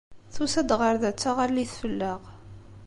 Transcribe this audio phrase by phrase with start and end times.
[0.33, 2.21] Tusa-d ɣer da d taɣallit fell-aɣ.